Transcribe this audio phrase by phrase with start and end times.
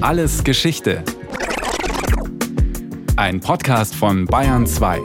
[0.00, 1.02] Alles Geschichte.
[3.16, 5.00] Ein Podcast von Bayern 2.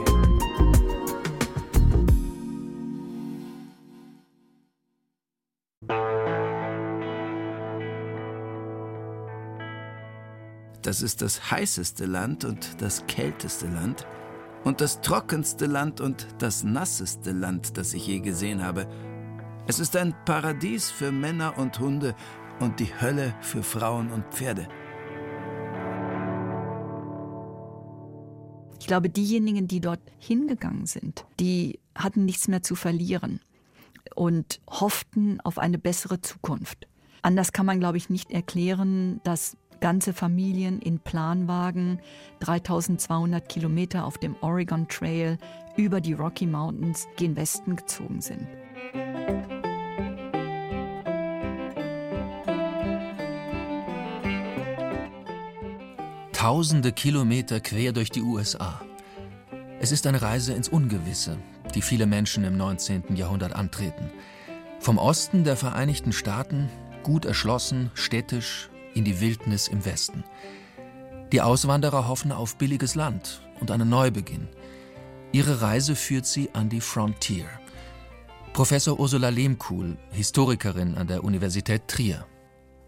[10.82, 14.06] Das ist das heißeste Land und das kälteste Land
[14.62, 18.86] und das trockenste Land und das nasseste Land, das ich je gesehen habe.
[19.66, 22.14] Es ist ein Paradies für Männer und Hunde
[22.60, 24.68] und die Hölle für Frauen und Pferde.
[28.84, 33.40] Ich glaube, diejenigen, die dort hingegangen sind, die hatten nichts mehr zu verlieren
[34.14, 36.86] und hofften auf eine bessere Zukunft.
[37.22, 41.98] Anders kann man, glaube ich, nicht erklären, dass ganze Familien in Planwagen
[42.40, 45.38] 3200 Kilometer auf dem Oregon Trail
[45.78, 48.46] über die Rocky Mountains gen Westen gezogen sind.
[56.44, 58.82] Tausende Kilometer quer durch die USA.
[59.80, 61.38] Es ist eine Reise ins Ungewisse,
[61.74, 63.16] die viele Menschen im 19.
[63.16, 64.10] Jahrhundert antreten.
[64.78, 66.68] Vom Osten der Vereinigten Staaten,
[67.02, 70.22] gut erschlossen, städtisch, in die Wildnis im Westen.
[71.32, 74.46] Die Auswanderer hoffen auf billiges Land und einen Neubeginn.
[75.32, 77.46] Ihre Reise führt sie an die Frontier.
[78.52, 82.26] Professor Ursula Lehmkuhl, Historikerin an der Universität Trier.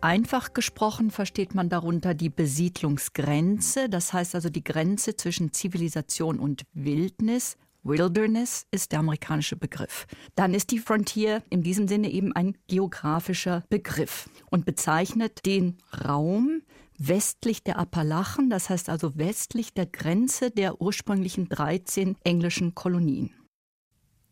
[0.00, 6.62] Einfach gesprochen versteht man darunter die Besiedlungsgrenze, das heißt also die Grenze zwischen Zivilisation und
[6.74, 7.56] Wildnis.
[7.82, 10.06] Wilderness ist der amerikanische Begriff.
[10.34, 16.62] Dann ist die Frontier in diesem Sinne eben ein geografischer Begriff und bezeichnet den Raum
[16.98, 23.30] westlich der Appalachen, das heißt also westlich der Grenze der ursprünglichen 13 englischen Kolonien.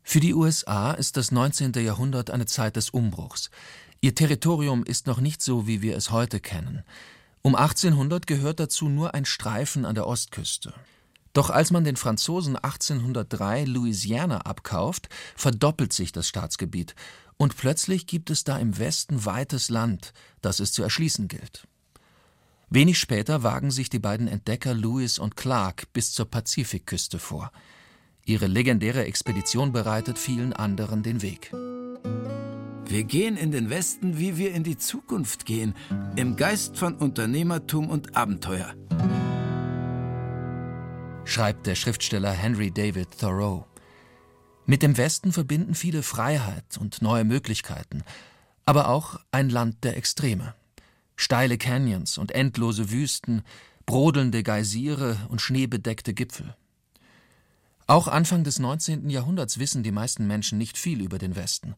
[0.03, 1.73] Für die USA ist das 19.
[1.77, 3.51] Jahrhundert eine Zeit des Umbruchs.
[4.05, 6.83] Ihr Territorium ist noch nicht so, wie wir es heute kennen.
[7.41, 10.74] Um 1800 gehört dazu nur ein Streifen an der Ostküste.
[11.33, 16.95] Doch als man den Franzosen 1803 Louisiana abkauft, verdoppelt sich das Staatsgebiet
[17.39, 20.12] und plötzlich gibt es da im Westen weites Land,
[20.42, 21.67] das es zu erschließen gilt.
[22.68, 27.50] Wenig später wagen sich die beiden Entdecker Lewis und Clark bis zur Pazifikküste vor.
[28.27, 31.50] Ihre legendäre Expedition bereitet vielen anderen den Weg.
[32.86, 35.74] Wir gehen in den Westen, wie wir in die Zukunft gehen,
[36.17, 38.74] im Geist von Unternehmertum und Abenteuer.
[41.24, 43.67] Schreibt der Schriftsteller Henry David Thoreau.
[44.67, 48.02] Mit dem Westen verbinden viele Freiheit und neue Möglichkeiten,
[48.67, 50.55] aber auch ein Land der Extreme.
[51.17, 53.42] Steile Canyons und endlose Wüsten,
[53.86, 56.55] brodelnde Geysire und schneebedeckte Gipfel.
[57.86, 59.11] Auch Anfang des 19.
[59.11, 61.74] Jahrhunderts wissen die meisten Menschen nicht viel über den Westen.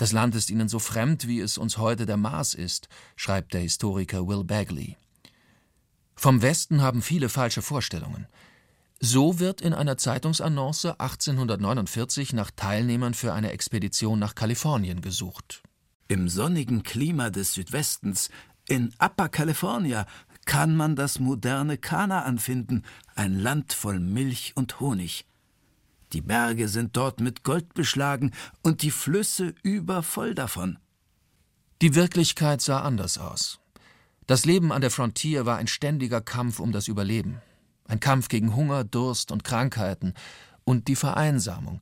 [0.00, 3.60] Das Land ist ihnen so fremd, wie es uns heute der Mars ist, schreibt der
[3.60, 4.96] Historiker Will Bagley.
[6.16, 8.26] Vom Westen haben viele falsche Vorstellungen.
[8.98, 15.62] So wird in einer Zeitungsannonce 1849 nach Teilnehmern für eine Expedition nach Kalifornien gesucht.
[16.08, 18.30] Im sonnigen Klima des Südwestens,
[18.66, 20.06] in Upper California,
[20.46, 22.84] kann man das moderne Kanaan finden,
[23.16, 25.26] ein Land voll Milch und Honig.
[26.12, 28.32] Die Berge sind dort mit Gold beschlagen
[28.62, 30.78] und die Flüsse übervoll davon.
[31.82, 33.60] Die Wirklichkeit sah anders aus.
[34.26, 37.40] Das Leben an der Frontier war ein ständiger Kampf um das Überleben.
[37.86, 40.14] Ein Kampf gegen Hunger, Durst und Krankheiten
[40.64, 41.80] und die Vereinsamung.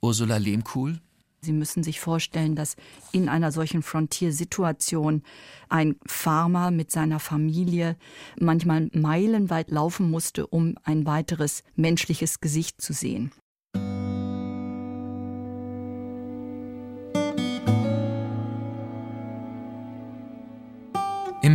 [0.00, 1.00] Ursula Lehmkuhl?
[1.40, 2.76] Sie müssen sich vorstellen, dass
[3.10, 5.24] in einer solchen Frontiersituation
[5.68, 7.96] ein Farmer mit seiner Familie
[8.38, 13.32] manchmal meilenweit laufen musste, um ein weiteres menschliches Gesicht zu sehen.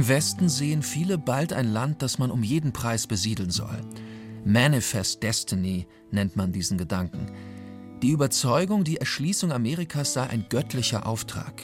[0.07, 3.81] Im Westen sehen viele bald ein Land, das man um jeden Preis besiedeln soll.
[4.45, 7.29] Manifest Destiny nennt man diesen Gedanken.
[8.01, 11.61] Die Überzeugung, die Erschließung Amerikas sei ein göttlicher Auftrag.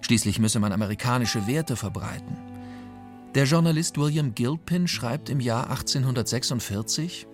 [0.00, 2.36] Schließlich müsse man amerikanische Werte verbreiten.
[3.34, 7.26] Der Journalist William Gilpin schreibt im Jahr 1846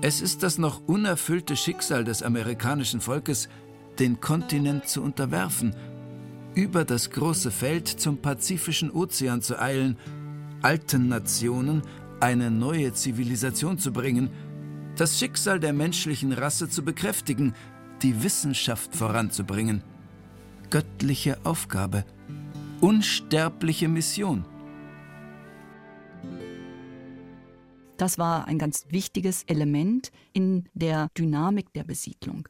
[0.00, 3.48] Es ist das noch unerfüllte Schicksal des amerikanischen Volkes,
[4.00, 5.76] den Kontinent zu unterwerfen–
[6.58, 9.96] über das große Feld zum Pazifischen Ozean zu eilen,
[10.60, 11.82] alten Nationen
[12.18, 14.30] eine neue Zivilisation zu bringen,
[14.96, 17.54] das Schicksal der menschlichen Rasse zu bekräftigen,
[18.02, 19.84] die Wissenschaft voranzubringen.
[20.68, 22.04] Göttliche Aufgabe,
[22.80, 24.44] unsterbliche Mission.
[27.98, 32.48] Das war ein ganz wichtiges Element in der Dynamik der Besiedlung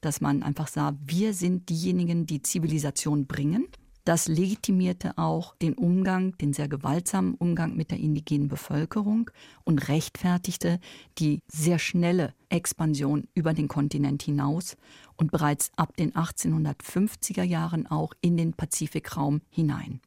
[0.00, 3.66] dass man einfach sah, wir sind diejenigen, die Zivilisation bringen.
[4.04, 9.30] Das legitimierte auch den Umgang, den sehr gewaltsamen Umgang mit der indigenen Bevölkerung
[9.64, 10.80] und rechtfertigte
[11.18, 14.78] die sehr schnelle Expansion über den Kontinent hinaus
[15.16, 20.00] und bereits ab den 1850er Jahren auch in den Pazifikraum hinein.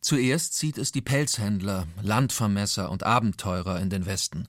[0.00, 4.46] Zuerst zieht es die Pelzhändler, Landvermesser und Abenteurer in den Westen.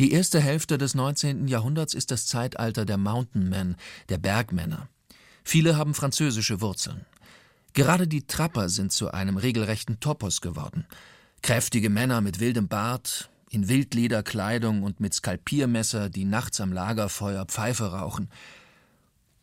[0.00, 1.46] Die erste Hälfte des 19.
[1.46, 3.76] Jahrhunderts ist das Zeitalter der Mountain Men,
[4.08, 4.88] der Bergmänner.
[5.44, 7.04] Viele haben französische Wurzeln.
[7.74, 10.86] Gerade die Trapper sind zu einem regelrechten Topos geworden.
[11.42, 17.92] Kräftige Männer mit wildem Bart, in Wildlederkleidung und mit Skalpiermesser, die nachts am Lagerfeuer Pfeife
[17.92, 18.30] rauchen.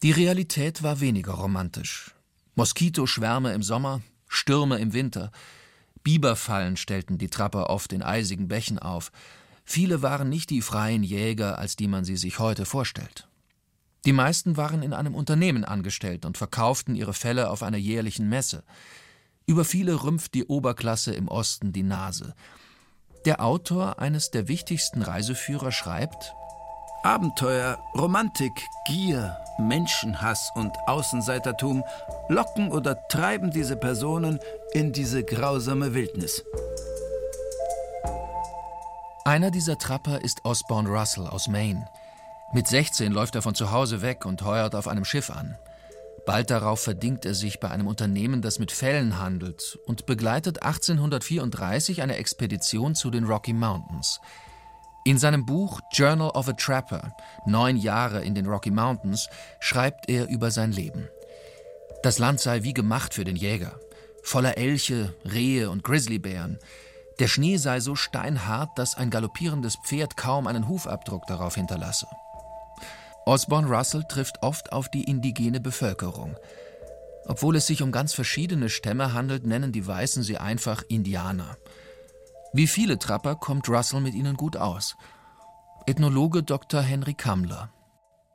[0.02, 2.16] Die Realität war weniger romantisch.
[2.56, 5.32] Moskitoschwärme im Sommer, Stürme im Winter.
[6.02, 9.12] Biberfallen stellten die Trapper oft in eisigen Bächen auf.
[9.70, 13.28] Viele waren nicht die freien Jäger, als die man sie sich heute vorstellt.
[14.06, 18.64] Die meisten waren in einem Unternehmen angestellt und verkauften ihre Felle auf einer jährlichen Messe.
[19.46, 22.34] Über viele rümpft die Oberklasse im Osten die Nase.
[23.26, 26.34] Der Autor eines der wichtigsten Reiseführer schreibt
[27.04, 28.54] Abenteuer, Romantik,
[28.88, 31.84] Gier, Menschenhass und Außenseitertum
[32.30, 34.40] locken oder treiben diese Personen
[34.72, 36.46] in diese grausame Wildnis.
[39.28, 41.86] Einer dieser Trapper ist Osborne Russell aus Maine.
[42.54, 45.58] Mit 16 läuft er von zu Hause weg und heuert auf einem Schiff an.
[46.26, 52.02] Bald darauf verdingt er sich bei einem Unternehmen, das mit Fellen handelt, und begleitet 1834
[52.02, 54.22] eine Expedition zu den Rocky Mountains.
[55.04, 57.14] In seinem Buch Journal of a Trapper,
[57.46, 59.28] Neun Jahre in den Rocky Mountains,
[59.60, 61.10] schreibt er über sein Leben.
[62.02, 63.78] Das Land sei wie gemacht für den Jäger,
[64.24, 66.60] voller Elche, Rehe und Grizzlybären.
[67.20, 72.08] Der Schnee sei so steinhart, dass ein galoppierendes Pferd kaum einen Hufabdruck darauf hinterlasse.
[73.26, 76.36] Osborne Russell trifft oft auf die indigene Bevölkerung.
[77.26, 81.58] Obwohl es sich um ganz verschiedene Stämme handelt, nennen die Weißen sie einfach Indianer.
[82.54, 84.96] Wie viele Trapper kommt Russell mit ihnen gut aus.
[85.86, 86.82] Ethnologe Dr.
[86.82, 87.70] Henry Kammler.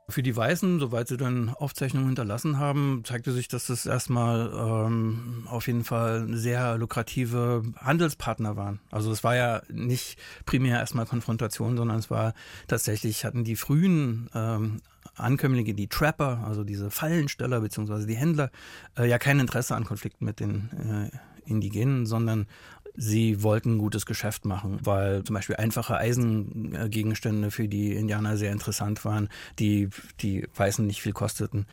[0.09, 5.47] Für die Weißen, soweit sie dann Aufzeichnungen hinterlassen haben, zeigte sich, dass das erstmal ähm,
[5.49, 8.81] auf jeden Fall sehr lukrative Handelspartner waren.
[8.91, 12.33] Also es war ja nicht primär erstmal Konfrontation, sondern es war
[12.67, 14.81] tatsächlich, hatten die frühen ähm,
[15.15, 18.51] Ankömmlinge, die Trapper, also diese Fallensteller beziehungsweise die Händler,
[18.97, 22.47] äh, ja kein Interesse an Konflikten mit den äh, Indigenen, sondern
[22.95, 29.03] Sie wollten gutes Geschäft machen, weil zum Beispiel einfache Eisengegenstände für die Indianer sehr interessant
[29.03, 31.65] waren, die die Weißen nicht viel kosteten.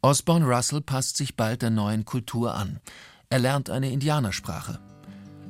[0.00, 2.80] Osborne Russell passt sich bald der neuen Kultur an.
[3.30, 4.78] Er lernt eine Indianersprache.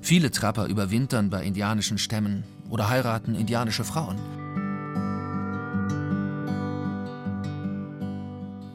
[0.00, 4.18] Viele Trapper überwintern bei indianischen Stämmen oder heiraten indianische Frauen.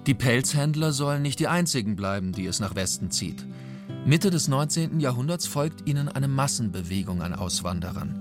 [0.05, 3.45] Die Pelzhändler sollen nicht die einzigen bleiben, die es nach Westen zieht.
[4.05, 4.99] Mitte des 19.
[4.99, 8.19] Jahrhunderts folgt ihnen eine Massenbewegung an Auswanderern.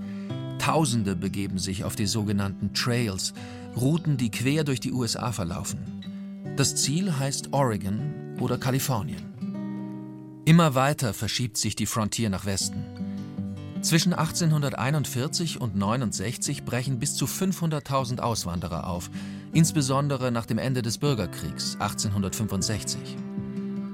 [0.57, 3.33] Tausende begeben sich auf die sogenannten Trails,
[3.75, 5.79] Routen, die quer durch die USA verlaufen.
[6.55, 9.33] Das Ziel heißt Oregon oder Kalifornien.
[10.45, 12.85] Immer weiter verschiebt sich die Frontier nach Westen.
[13.81, 19.09] Zwischen 1841 und 69 brechen bis zu 500.000 Auswanderer auf,
[19.51, 23.17] insbesondere nach dem Ende des Bürgerkriegs 1865.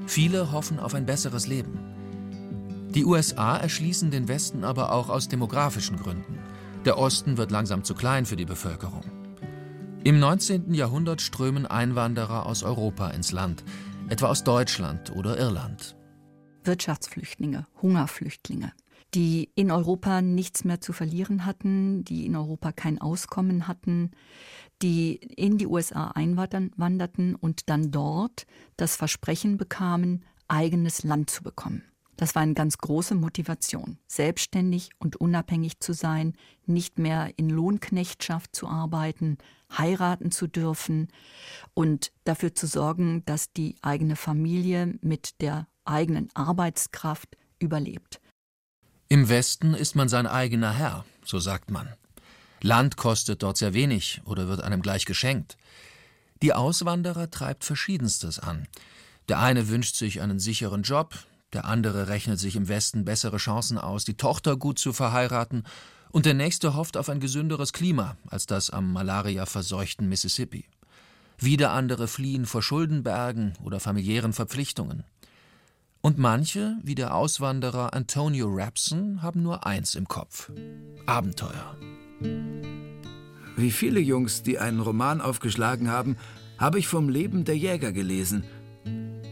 [0.05, 1.78] Viele hoffen auf ein besseres Leben.
[2.95, 6.39] Die USA erschließen den Westen aber auch aus demografischen Gründen.
[6.85, 9.03] Der Osten wird langsam zu klein für die Bevölkerung.
[10.03, 10.73] Im 19.
[10.73, 13.63] Jahrhundert strömen Einwanderer aus Europa ins Land,
[14.07, 15.95] etwa aus Deutschland oder Irland.
[16.63, 18.71] Wirtschaftsflüchtlinge, Hungerflüchtlinge,
[19.13, 24.11] die in Europa nichts mehr zu verlieren hatten, die in Europa kein Auskommen hatten,
[24.81, 28.47] die in die USA einwanderten und dann dort
[28.77, 31.83] das Versprechen bekamen, eigenes Land zu bekommen.
[32.19, 36.33] Das war eine ganz große Motivation, selbstständig und unabhängig zu sein,
[36.65, 39.37] nicht mehr in Lohnknechtschaft zu arbeiten,
[39.77, 41.07] heiraten zu dürfen
[41.73, 48.19] und dafür zu sorgen, dass die eigene Familie mit der eigenen Arbeitskraft überlebt.
[49.07, 51.87] Im Westen ist man sein eigener Herr, so sagt man.
[52.59, 55.55] Land kostet dort sehr wenig oder wird einem gleich geschenkt.
[56.41, 58.67] Die Auswanderer treibt Verschiedenstes an.
[59.29, 61.15] Der eine wünscht sich einen sicheren Job,
[61.53, 65.63] der andere rechnet sich im Westen bessere Chancen aus, die Tochter gut zu verheiraten,
[66.11, 70.65] und der nächste hofft auf ein gesünderes Klima als das am Malaria verseuchten Mississippi.
[71.37, 75.03] Wieder andere fliehen vor Schuldenbergen oder familiären Verpflichtungen.
[76.01, 80.51] Und manche, wie der Auswanderer Antonio Rapson, haben nur eins im Kopf:
[81.05, 81.77] Abenteuer.
[83.55, 86.17] Wie viele Jungs, die einen Roman aufgeschlagen haben,
[86.57, 88.43] habe ich vom Leben der Jäger gelesen.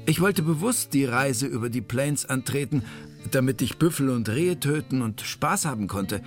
[0.10, 2.82] Ich wollte bewusst die Reise über die Plains antreten,
[3.32, 6.22] damit ich Büffel und Rehe töten und Spaß haben konnte.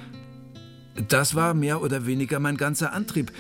[1.09, 3.33] Das war mehr oder weniger mein ganzer Antrieb.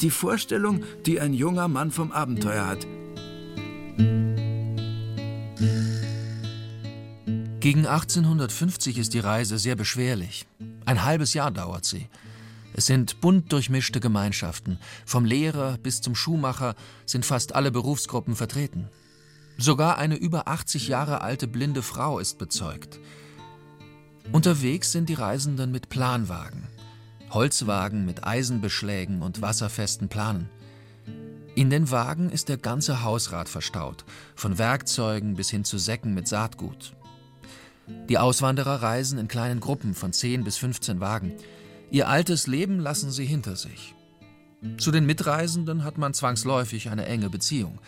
[0.00, 2.86] Die Vorstellung, die ein junger Mann vom Abenteuer hat.
[7.60, 10.46] Gegen 1850 ist die Reise sehr beschwerlich.
[10.86, 12.08] Ein halbes Jahr dauert sie.
[12.72, 14.78] Es sind bunt durchmischte Gemeinschaften.
[15.04, 18.88] Vom Lehrer bis zum Schuhmacher sind fast alle Berufsgruppen vertreten.
[19.58, 22.98] Sogar eine über 80 Jahre alte blinde Frau ist bezeugt.
[24.32, 26.68] Unterwegs sind die Reisenden mit Planwagen.
[27.30, 30.48] Holzwagen mit Eisenbeschlägen und wasserfesten Planen.
[31.54, 34.04] In den Wagen ist der ganze Hausrat verstaut,
[34.34, 36.94] von Werkzeugen bis hin zu Säcken mit Saatgut.
[38.08, 41.34] Die Auswanderer reisen in kleinen Gruppen von 10 bis 15 Wagen.
[41.90, 43.94] Ihr altes Leben lassen sie hinter sich.
[44.78, 47.80] Zu den Mitreisenden hat man zwangsläufig eine enge Beziehung.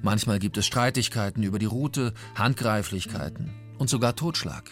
[0.00, 4.70] Manchmal gibt es Streitigkeiten über die Route, Handgreiflichkeiten und sogar Totschlag.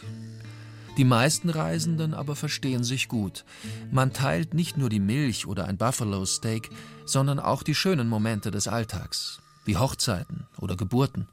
[0.96, 3.44] Die meisten Reisenden aber verstehen sich gut.
[3.90, 6.70] Man teilt nicht nur die Milch oder ein Buffalo Steak,
[7.06, 11.28] sondern auch die schönen Momente des Alltags, wie Hochzeiten oder Geburten.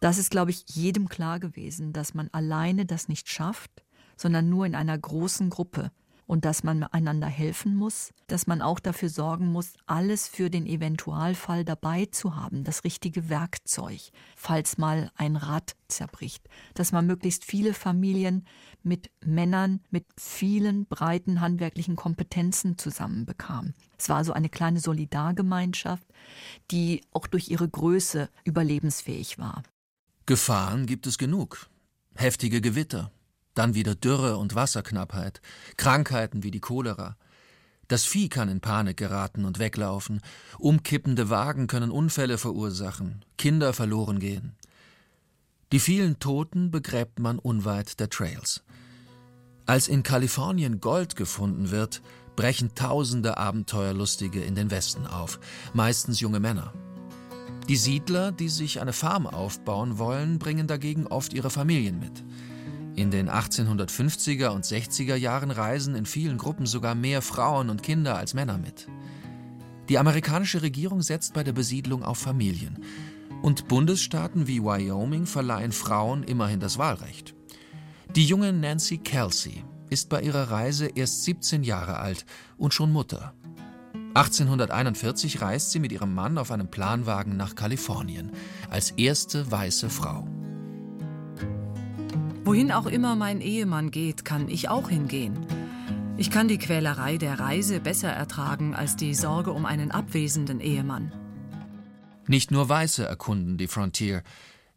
[0.00, 3.70] Das ist, glaube ich, jedem klar gewesen, dass man alleine das nicht schafft,
[4.16, 5.90] sondern nur in einer großen Gruppe
[6.26, 10.66] und dass man einander helfen muss, dass man auch dafür sorgen muss, alles für den
[10.66, 14.00] Eventualfall dabei zu haben, das richtige Werkzeug,
[14.36, 18.46] falls mal ein Rad zerbricht, dass man möglichst viele Familien
[18.82, 23.74] mit Männern mit vielen breiten handwerklichen Kompetenzen zusammenbekam.
[23.98, 26.06] Es war also eine kleine Solidargemeinschaft,
[26.70, 29.62] die auch durch ihre Größe überlebensfähig war.
[30.26, 31.68] Gefahren gibt es genug.
[32.14, 33.10] Heftige Gewitter,
[33.54, 35.40] dann wieder Dürre und Wasserknappheit,
[35.76, 37.16] Krankheiten wie die Cholera.
[37.88, 40.20] Das Vieh kann in Panik geraten und weglaufen,
[40.58, 44.54] umkippende Wagen können Unfälle verursachen, Kinder verloren gehen.
[45.72, 48.62] Die vielen Toten begräbt man unweit der Trails.
[49.66, 52.02] Als in Kalifornien Gold gefunden wird,
[52.36, 55.38] brechen tausende Abenteuerlustige in den Westen auf,
[55.72, 56.72] meistens junge Männer.
[57.68, 62.24] Die Siedler, die sich eine Farm aufbauen wollen, bringen dagegen oft ihre Familien mit.
[62.94, 68.16] In den 1850er und 60er Jahren reisen in vielen Gruppen sogar mehr Frauen und Kinder
[68.16, 68.86] als Männer mit.
[69.88, 72.84] Die amerikanische Regierung setzt bei der Besiedlung auf Familien.
[73.40, 77.34] Und Bundesstaaten wie Wyoming verleihen Frauen immerhin das Wahlrecht.
[78.14, 82.26] Die junge Nancy Kelsey ist bei ihrer Reise erst 17 Jahre alt
[82.58, 83.34] und schon Mutter.
[84.14, 88.32] 1841 reist sie mit ihrem Mann auf einem Planwagen nach Kalifornien
[88.68, 90.28] als erste weiße Frau.
[92.44, 95.46] Wohin auch immer mein Ehemann geht, kann ich auch hingehen.
[96.16, 101.12] Ich kann die Quälerei der Reise besser ertragen als die Sorge um einen abwesenden Ehemann.
[102.26, 104.24] Nicht nur Weiße erkunden die Frontier.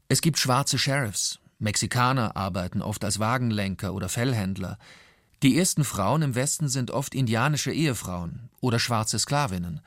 [0.07, 1.39] Es gibt schwarze Sheriffs.
[1.57, 4.77] Mexikaner arbeiten oft als Wagenlenker oder Fellhändler.
[5.41, 9.81] Die ersten Frauen im Westen sind oft indianische Ehefrauen oder schwarze Sklavinnen.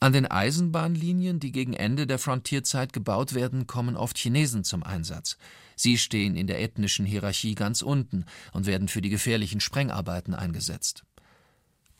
[0.00, 5.36] An den Eisenbahnlinien, die gegen Ende der Frontierzeit gebaut werden, kommen oft Chinesen zum Einsatz.
[5.80, 11.04] Sie stehen in der ethnischen Hierarchie ganz unten und werden für die gefährlichen Sprengarbeiten eingesetzt.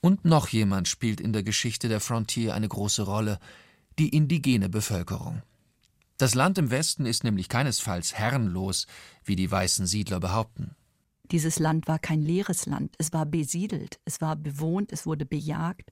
[0.03, 3.39] Und noch jemand spielt in der Geschichte der Frontier eine große Rolle,
[3.99, 5.41] die indigene Bevölkerung.
[6.19, 8.87] Das Land im Westen ist nämlich keinesfalls herrenlos,
[9.25, 10.77] wie die weißen Siedler behaupten.
[11.31, 15.91] Dieses Land war kein leeres Land, es war besiedelt, es war bewohnt, es wurde bejagt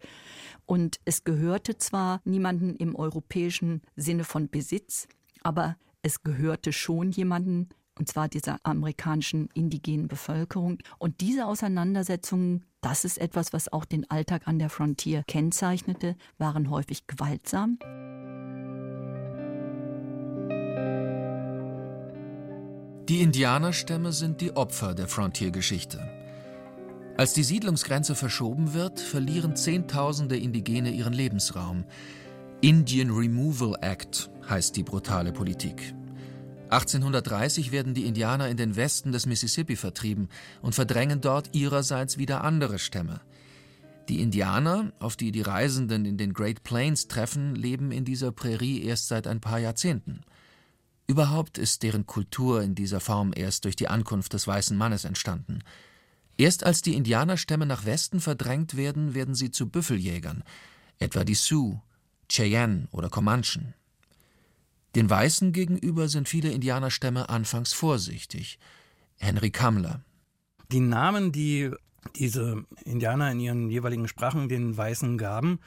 [0.66, 5.08] und es gehörte zwar niemanden im europäischen Sinne von Besitz,
[5.42, 7.68] aber es gehörte schon jemanden,
[7.98, 10.78] und zwar dieser amerikanischen indigenen Bevölkerung.
[10.98, 16.70] Und diese Auseinandersetzungen, das ist etwas, was auch den Alltag an der Frontier kennzeichnete, waren
[16.70, 17.78] häufig gewaltsam.
[23.08, 25.98] Die Indianerstämme sind die Opfer der Frontiergeschichte.
[27.16, 31.84] Als die Siedlungsgrenze verschoben wird, verlieren Zehntausende Indigene ihren Lebensraum.
[32.60, 35.94] Indian Removal Act heißt die brutale Politik.
[36.70, 40.28] 1830 werden die Indianer in den Westen des Mississippi vertrieben
[40.60, 43.20] und verdrängen dort ihrerseits wieder andere Stämme.
[44.08, 48.82] Die Indianer, auf die die Reisenden in den Great Plains treffen, leben in dieser Prärie
[48.82, 50.22] erst seit ein paar Jahrzehnten.
[51.06, 55.60] Überhaupt ist deren Kultur in dieser Form erst durch die Ankunft des weißen Mannes entstanden.
[56.36, 60.44] Erst als die Indianerstämme nach Westen verdrängt werden, werden sie zu Büffeljägern,
[60.98, 61.80] etwa die Sioux,
[62.30, 63.74] Cheyenne oder Comanchen.
[64.94, 68.58] Den Weißen gegenüber sind viele Indianerstämme anfangs vorsichtig.
[69.16, 70.02] Henry Kammler.
[70.70, 71.70] Die Namen, die
[72.16, 75.60] diese Indianer in ihren jeweiligen Sprachen den Weißen gaben,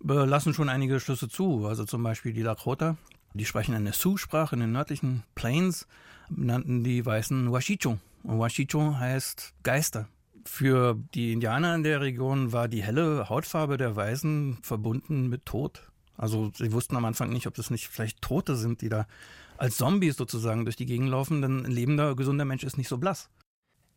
[0.00, 1.66] lassen schon einige Schlüsse zu.
[1.66, 2.96] Also zum Beispiel die Lakota
[3.34, 5.86] Die sprechen eine Sioux-Sprache in den nördlichen Plains,
[6.28, 7.98] nannten die Weißen Washicho.
[8.22, 10.08] Und Washicho heißt Geister.
[10.44, 15.91] Für die Indianer in der Region war die helle Hautfarbe der Weißen verbunden mit Tod.
[16.22, 19.08] Also sie wussten am Anfang nicht, ob das nicht vielleicht Tote sind, die da
[19.58, 22.96] als Zombies sozusagen durch die Gegend laufen, denn ein lebender, gesunder Mensch ist nicht so
[22.96, 23.28] blass.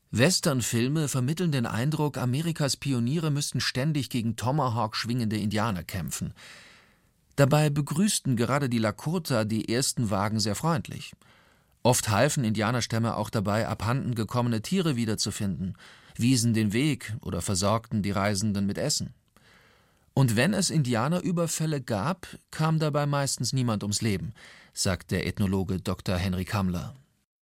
[0.10, 6.34] Westernfilme vermitteln den Eindruck, Amerikas Pioniere müssten ständig gegen Tomahawk schwingende Indianer kämpfen.
[7.36, 11.14] Dabei begrüßten gerade die Lakota die ersten Wagen sehr freundlich.
[11.84, 15.78] Oft halfen Indianerstämme auch dabei, abhanden gekommene Tiere wiederzufinden,
[16.16, 19.14] wiesen den Weg oder versorgten die Reisenden mit Essen.
[20.18, 24.34] Und wenn es Indianerüberfälle gab, kam dabei meistens niemand ums Leben,
[24.74, 26.16] sagt der Ethnologe Dr.
[26.16, 26.96] Henry Kammler.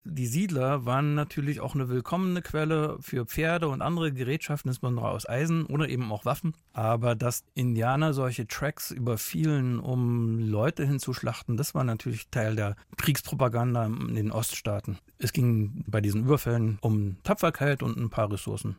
[0.04, 5.28] Die Siedler waren natürlich auch eine willkommene Quelle für Pferde und andere Gerätschaften, insbesondere aus
[5.28, 6.54] Eisen oder eben auch Waffen.
[6.72, 13.88] Aber dass Indianer solche Tracks überfielen, um Leute hinzuschlachten, das war natürlich Teil der Kriegspropaganda
[13.88, 15.00] in den Oststaaten.
[15.18, 18.78] Es ging bei diesen Überfällen um Tapferkeit und ein paar Ressourcen.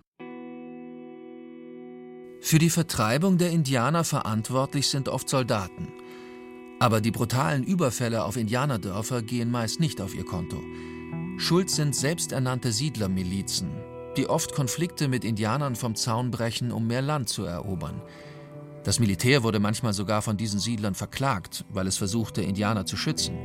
[2.42, 5.88] Für die Vertreibung der Indianer verantwortlich sind oft Soldaten.
[6.78, 10.58] Aber die brutalen Überfälle auf Indianerdörfer gehen meist nicht auf ihr Konto.
[11.36, 13.68] Schuld sind selbsternannte Siedlermilizen,
[14.16, 18.00] die oft Konflikte mit Indianern vom Zaun brechen, um mehr Land zu erobern.
[18.84, 23.36] Das Militär wurde manchmal sogar von diesen Siedlern verklagt, weil es versuchte, Indianer zu schützen.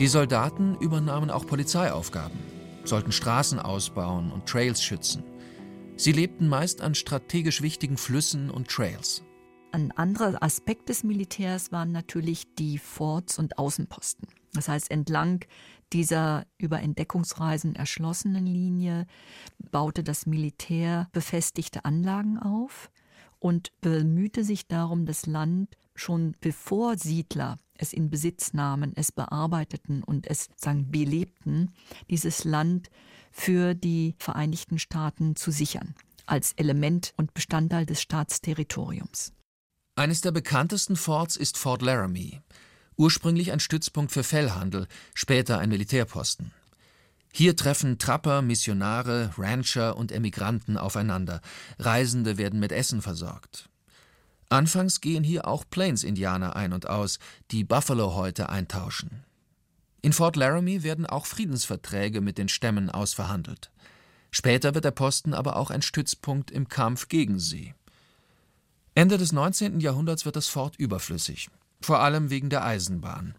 [0.00, 2.38] Die Soldaten übernahmen auch Polizeiaufgaben,
[2.84, 5.22] sollten Straßen ausbauen und Trails schützen.
[6.00, 9.24] Sie lebten meist an strategisch wichtigen Flüssen und Trails.
[9.72, 14.28] Ein anderer Aspekt des Militärs waren natürlich die Forts und Außenposten.
[14.52, 15.44] Das heißt, entlang
[15.92, 19.08] dieser über Entdeckungsreisen erschlossenen Linie
[19.72, 22.92] baute das Militär befestigte Anlagen auf
[23.40, 30.02] und bemühte sich darum, das Land schon bevor Siedler es in Besitz nahmen, es bearbeiteten
[30.02, 31.72] und es sagen belebten,
[32.10, 32.90] dieses Land
[33.30, 35.94] für die Vereinigten Staaten zu sichern
[36.26, 39.32] als Element und Bestandteil des Staatsterritoriums.
[39.96, 42.40] Eines der bekanntesten Forts ist Fort Laramie,
[42.96, 46.52] ursprünglich ein Stützpunkt für Fellhandel, später ein Militärposten.
[47.32, 51.40] Hier treffen Trapper, Missionare, Rancher und Emigranten aufeinander.
[51.78, 53.68] Reisende werden mit Essen versorgt.
[54.48, 57.18] Anfangs gehen hier auch Plains-Indianer ein und aus,
[57.50, 59.24] die Buffalo-Häute eintauschen.
[60.00, 63.70] In Fort Laramie werden auch Friedensverträge mit den Stämmen ausverhandelt.
[64.30, 67.74] Später wird der Posten aber auch ein Stützpunkt im Kampf gegen sie.
[68.94, 69.80] Ende des 19.
[69.80, 73.34] Jahrhunderts wird das Fort überflüssig vor allem wegen der Eisenbahn.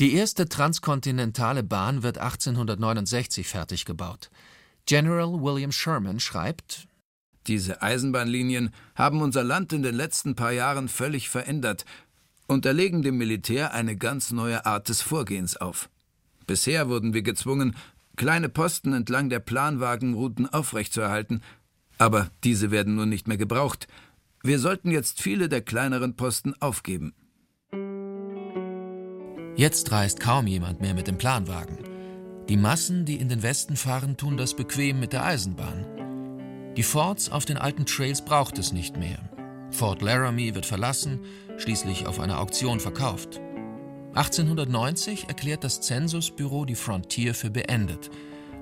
[0.00, 4.30] Die erste transkontinentale Bahn wird 1869 fertig gebaut.
[4.86, 6.88] General William Sherman schreibt
[7.46, 11.84] Diese Eisenbahnlinien haben unser Land in den letzten paar Jahren völlig verändert
[12.46, 15.90] und erlegen dem Militär eine ganz neue Art des Vorgehens auf.
[16.46, 17.76] Bisher wurden wir gezwungen,
[18.16, 21.42] kleine Posten entlang der Planwagenrouten aufrechtzuerhalten,
[21.98, 23.88] aber diese werden nun nicht mehr gebraucht.
[24.42, 27.14] Wir sollten jetzt viele der kleineren Posten aufgeben.
[29.56, 31.78] Jetzt reist kaum jemand mehr mit dem Planwagen.
[32.48, 35.86] Die Massen, die in den Westen fahren, tun das bequem mit der Eisenbahn.
[36.76, 39.18] Die Forts auf den alten Trails braucht es nicht mehr.
[39.70, 41.20] Fort Laramie wird verlassen,
[41.56, 43.40] schließlich auf einer Auktion verkauft.
[44.14, 48.10] 1890 erklärt das Zensusbüro die Frontier für beendet.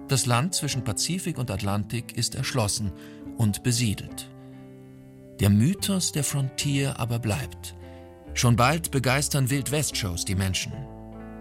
[0.09, 2.93] Das Land zwischen Pazifik und Atlantik ist erschlossen
[3.39, 4.29] und besiedelt.
[5.41, 7.75] Der Mythos der Frontier aber bleibt.
[8.35, 10.73] Schon bald begeistern Wild-West-Shows die Menschen.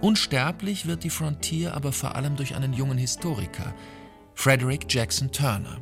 [0.02, 3.74] Unsterblich wird die Frontier aber vor allem durch einen jungen Historiker,
[4.34, 5.82] Frederick Jackson Turner.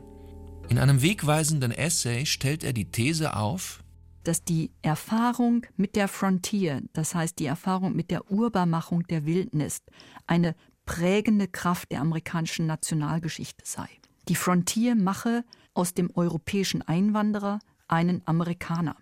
[0.70, 3.84] In einem wegweisenden Essay stellt er die These auf,
[4.24, 9.82] dass die Erfahrung mit der Frontier, das heißt die Erfahrung mit der Urbarmachung der Wildnis,
[10.28, 10.56] eine
[10.86, 13.90] prägende Kraft der amerikanischen Nationalgeschichte sei.
[14.28, 18.96] Die Frontier mache aus dem europäischen Einwanderer einen Amerikaner.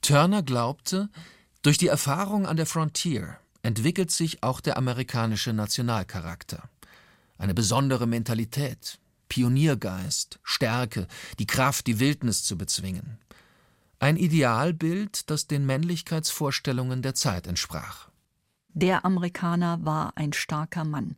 [0.00, 1.10] Turner glaubte,
[1.60, 6.70] durch die Erfahrung an der Frontier entwickelt sich auch der amerikanische Nationalcharakter.
[7.36, 8.98] Eine besondere Mentalität,
[9.32, 11.06] Pioniergeist, Stärke,
[11.38, 13.16] die Kraft, die Wildnis zu bezwingen.
[13.98, 18.10] Ein Idealbild, das den Männlichkeitsvorstellungen der Zeit entsprach.
[18.74, 21.16] Der Amerikaner war ein starker Mann.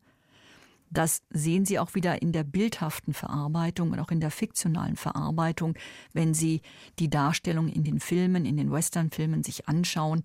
[0.90, 5.74] Das sehen Sie auch wieder in der bildhaften Verarbeitung und auch in der fiktionalen Verarbeitung,
[6.12, 6.62] wenn Sie
[7.00, 10.22] die Darstellung in den Filmen, in den Westernfilmen sich anschauen.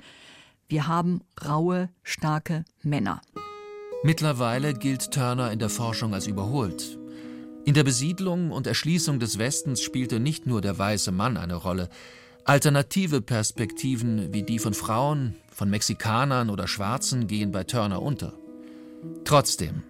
[0.67, 3.19] Wir haben raue, starke Männer.
[4.03, 6.99] Mittlerweile gilt Turner in der Forschung als überholt.
[7.69, 11.89] In der Besiedlung und Erschließung des Westens spielte nicht nur der weiße Mann eine Rolle,
[12.43, 18.33] Alternative Perspektiven wie die von Frauen, von Mexikanern oder Schwarzen gehen bei Turner unter.
[19.23, 19.83] Trotzdem,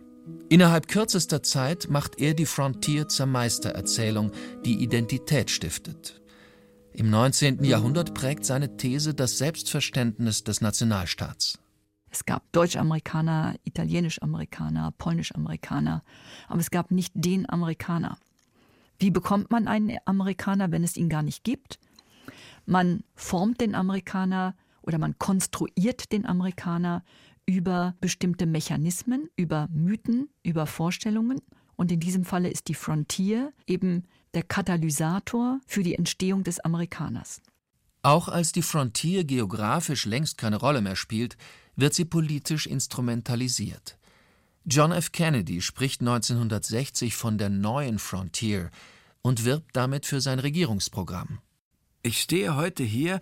[0.49, 4.33] innerhalb kürzester Zeit macht er die Frontier zur Meistererzählung,
[4.65, 6.19] die Identität stiftet.
[6.91, 7.63] Im 19.
[7.63, 11.59] Jahrhundert prägt seine These das Selbstverständnis des Nationalstaats.
[12.11, 16.03] Es gab Deutsch-Amerikaner, Italienisch-Amerikaner, Polnisch-Amerikaner,
[16.47, 18.17] aber es gab nicht den Amerikaner.
[18.97, 21.79] Wie bekommt man einen Amerikaner, wenn es ihn gar nicht gibt?
[22.65, 27.03] Man formt den Amerikaner oder man konstruiert den Amerikaner
[27.45, 31.41] über bestimmte Mechanismen, über Mythen, über Vorstellungen.
[31.75, 37.41] Und in diesem Falle ist die Frontier eben der Katalysator für die Entstehung des Amerikaners.
[38.01, 41.37] Auch als die Frontier geografisch längst keine Rolle mehr spielt,
[41.79, 43.97] wird sie politisch instrumentalisiert.
[44.65, 45.11] John F.
[45.11, 48.69] Kennedy spricht 1960 von der neuen Frontier
[49.21, 51.39] und wirbt damit für sein Regierungsprogramm.
[52.03, 53.19] Ich stehe heute hier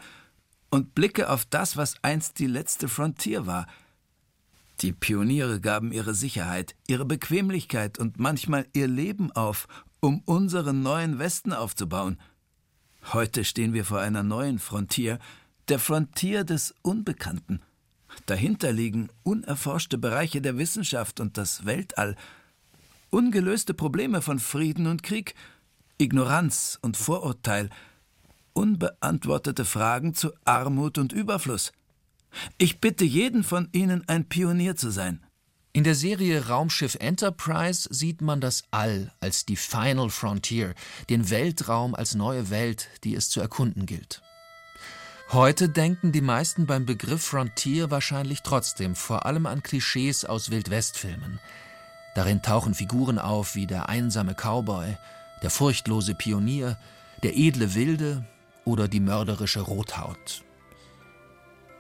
[0.69, 3.67] und blicke auf das, was einst die letzte Frontier war.
[4.81, 9.67] Die Pioniere gaben ihre Sicherheit, ihre Bequemlichkeit und manchmal ihr Leben auf,
[9.99, 12.19] um unseren neuen Westen aufzubauen.
[13.13, 15.17] Heute stehen wir vor einer neuen Frontier,
[15.69, 17.61] der Frontier des Unbekannten.
[18.25, 22.15] Dahinter liegen unerforschte Bereiche der Wissenschaft und das Weltall,
[23.09, 25.35] ungelöste Probleme von Frieden und Krieg,
[25.97, 27.69] Ignoranz und Vorurteil,
[28.53, 31.71] unbeantwortete Fragen zu Armut und Überfluss.
[32.57, 35.23] Ich bitte jeden von Ihnen, ein Pionier zu sein.
[35.73, 40.73] In der Serie Raumschiff Enterprise sieht man das All als die Final Frontier,
[41.09, 44.23] den Weltraum als neue Welt, die es zu erkunden gilt.
[45.33, 51.41] Heute denken die meisten beim Begriff Frontier wahrscheinlich trotzdem vor allem an Klischees aus Wildwestfilmen.
[52.15, 54.95] Darin tauchen Figuren auf wie der einsame Cowboy,
[55.43, 56.77] der furchtlose Pionier,
[57.23, 58.25] der edle Wilde
[58.63, 60.45] oder die mörderische Rothaut.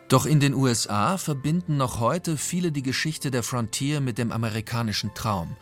[0.09, 5.13] Doch in den USA verbinden noch heute viele die Geschichte der Frontier mit dem amerikanischen
[5.13, 5.55] Traum,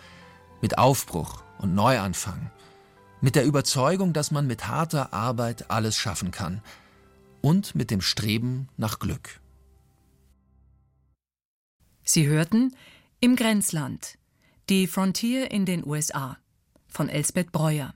[0.59, 2.49] mit Aufbruch und Neuanfang,
[3.21, 6.63] mit der Überzeugung, dass man mit harter Arbeit alles schaffen kann–
[7.45, 9.39] und mit dem Streben nach Glück.
[12.03, 12.75] Sie hörten
[13.19, 14.17] Im Grenzland
[14.67, 16.39] Die Frontier in den USA
[16.87, 17.93] von Elsbeth Breuer.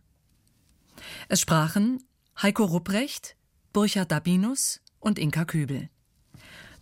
[1.30, 2.04] Es sprachen
[2.40, 3.36] Heiko Rupprecht,
[3.74, 5.90] Burchard Dabinus und Inka Kübel.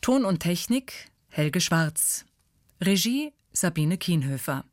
[0.02, 2.26] Ton und Technik Helge Schwarz.
[2.82, 4.66] Regie Sabine Kienhöfer.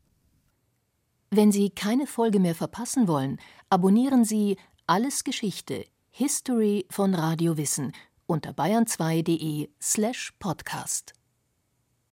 [1.31, 5.85] Wenn Sie keine Folge mehr verpassen wollen, abonnieren Sie Alles Geschichte
[6.17, 7.91] History von Radio Wissen
[8.25, 11.13] unter bayern2.de slash podcast.